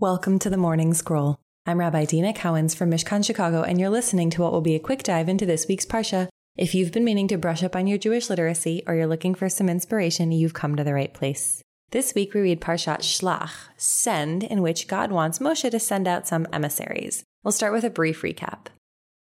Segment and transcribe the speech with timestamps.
[0.00, 1.40] Welcome to the Morning Scroll.
[1.66, 4.78] I'm Rabbi Deena Cowans from Mishkan Chicago, and you're listening to what will be a
[4.78, 6.28] quick dive into this week's Parsha.
[6.56, 9.48] If you've been meaning to brush up on your Jewish literacy or you're looking for
[9.48, 11.64] some inspiration, you've come to the right place.
[11.90, 16.28] This week we read Parshat Shlach, Send, in which God wants Moshe to send out
[16.28, 17.24] some emissaries.
[17.42, 18.66] We'll start with a brief recap.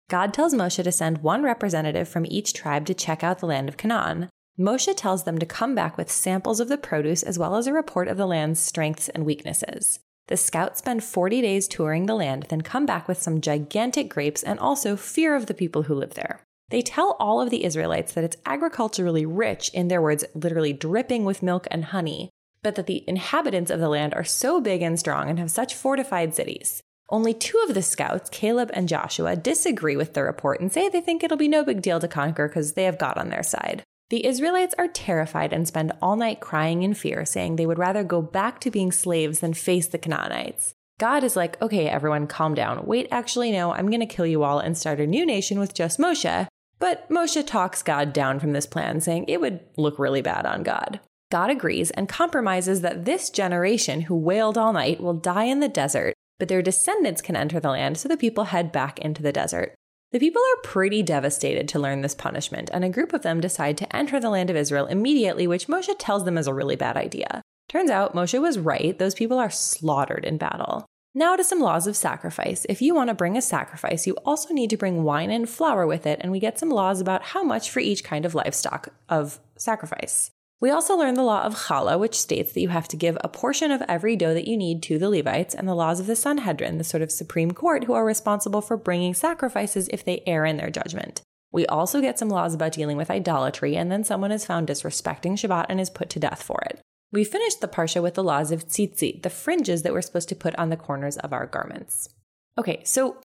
[0.09, 3.70] God tells Moshe to send one representative from each tribe to check out the land
[3.70, 4.28] of Canaan.
[4.59, 7.72] Moshe tells them to come back with samples of the produce as well as a
[7.72, 10.00] report of the land's strengths and weaknesses.
[10.28, 14.42] The scouts spend 40 days touring the land, then come back with some gigantic grapes
[14.42, 16.42] and also fear of the people who live there.
[16.70, 21.26] They tell all of the Israelites that it's agriculturally rich, in their words, literally dripping
[21.26, 22.32] with milk and honey,
[22.64, 25.76] but that the inhabitants of the land are so big and strong and have such
[25.76, 26.82] fortified cities.
[27.08, 31.02] Only two of the scouts, Caleb and Joshua, disagree with the report and say they
[31.02, 33.84] think it'll be no big deal to conquer because they have God on their side.
[34.09, 38.03] The Israelites are terrified and spend all night crying in fear, saying they would rather
[38.03, 40.75] go back to being slaves than face the Canaanites.
[41.00, 42.86] God is like, okay, everyone, calm down.
[42.86, 45.73] Wait, actually, no, I'm going to kill you all and start a new nation with
[45.73, 46.48] just Moshe.
[46.78, 50.61] But Moshe talks God down from this plan, saying it would look really bad on
[50.61, 51.00] God.
[51.31, 55.67] God agrees and compromises that this generation who wailed all night will die in the
[55.67, 59.33] desert, but their descendants can enter the land, so the people head back into the
[59.33, 59.73] desert.
[60.11, 63.78] The people are pretty devastated to learn this punishment, and a group of them decide
[63.80, 66.95] to enter the land of Israel immediately, which Moshe tells them is a really bad
[66.95, 67.42] idea.
[67.67, 70.86] Turns out Moshe was right, those people are slaughtered in battle.
[71.17, 72.66] Now to some laws of sacrifice.
[72.67, 75.88] If you want to bring a sacrifice, you also need to bring wine and flour
[75.88, 78.89] with it, and we get some laws about how much for each kind of livestock
[79.08, 80.31] of sacrifice.
[80.61, 83.30] We also learn the law of challah, which states that you have to give a
[83.30, 86.16] portion of every dough that you need to the Levites, and the laws of the
[86.16, 90.45] Sanhedrin, the sort of supreme court who are responsible for bringing sacrifices if they err
[90.45, 91.21] in their judgment.
[91.52, 95.33] We also get some laws about dealing with idolatry, and then someone is found disrespecting
[95.33, 96.80] Shabbat and is put to death for it.
[97.11, 100.36] We finished the Parsha with the laws of tzitzit, the fringes that we're supposed to
[100.36, 102.10] put on the corners of our garments.
[102.58, 103.22] Okay, so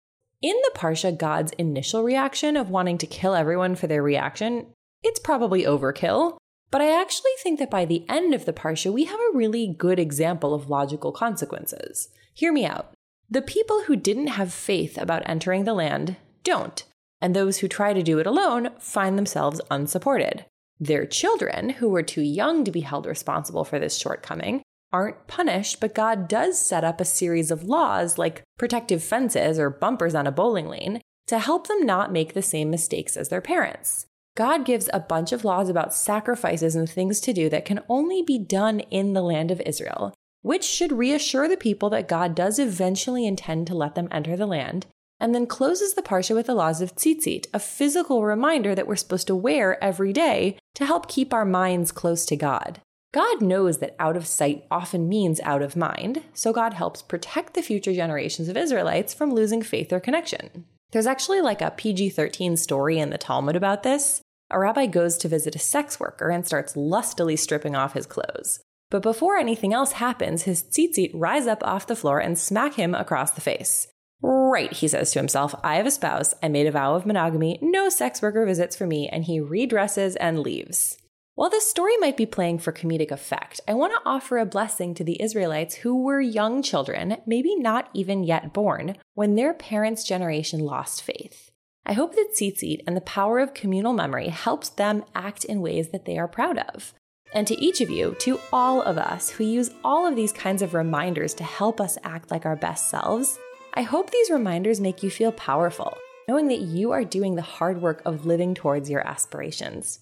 [0.40, 4.66] in the Parsha, God's initial reaction of wanting to kill everyone for their reaction,
[5.02, 6.38] it's probably overkill.
[6.74, 9.68] But I actually think that by the end of the Parsha, we have a really
[9.68, 12.08] good example of logical consequences.
[12.32, 12.92] Hear me out.
[13.30, 16.82] The people who didn't have faith about entering the land don't,
[17.20, 20.46] and those who try to do it alone find themselves unsupported.
[20.80, 24.60] Their children, who were too young to be held responsible for this shortcoming,
[24.92, 29.70] aren't punished, but God does set up a series of laws like protective fences or
[29.70, 33.40] bumpers on a bowling lane to help them not make the same mistakes as their
[33.40, 34.06] parents.
[34.36, 38.20] God gives a bunch of laws about sacrifices and things to do that can only
[38.20, 40.12] be done in the land of Israel,
[40.42, 44.46] which should reassure the people that God does eventually intend to let them enter the
[44.46, 44.86] land,
[45.20, 48.96] and then closes the Parsha with the laws of tzitzit, a physical reminder that we're
[48.96, 52.80] supposed to wear every day to help keep our minds close to God.
[53.12, 57.54] God knows that out of sight often means out of mind, so God helps protect
[57.54, 60.64] the future generations of Israelites from losing faith or connection.
[60.90, 64.20] There's actually like a PG 13 story in the Talmud about this.
[64.54, 68.60] A rabbi goes to visit a sex worker and starts lustily stripping off his clothes.
[68.88, 72.94] But before anything else happens, his tzitzit rise up off the floor and smack him
[72.94, 73.88] across the face.
[74.22, 77.58] Right, he says to himself, I have a spouse, I made a vow of monogamy,
[77.62, 80.98] no sex worker visits for me, and he redresses and leaves.
[81.34, 84.94] While this story might be playing for comedic effect, I want to offer a blessing
[84.94, 90.04] to the Israelites who were young children, maybe not even yet born, when their parents'
[90.04, 91.50] generation lost faith.
[91.86, 95.90] I hope that tzitzit and the power of communal memory helps them act in ways
[95.90, 96.94] that they are proud of.
[97.34, 100.62] And to each of you, to all of us who use all of these kinds
[100.62, 103.38] of reminders to help us act like our best selves,
[103.74, 107.82] I hope these reminders make you feel powerful, knowing that you are doing the hard
[107.82, 110.00] work of living towards your aspirations.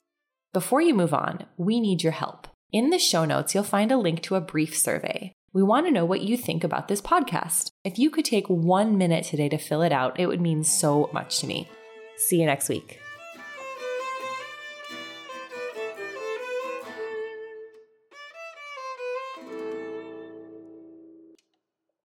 [0.52, 2.46] Before you move on, we need your help.
[2.70, 5.32] In the show notes, you'll find a link to a brief survey.
[5.54, 7.72] We want to know what you think about this podcast.
[7.84, 11.10] If you could take one minute today to fill it out, it would mean so
[11.12, 11.68] much to me.
[12.16, 13.01] See you next week.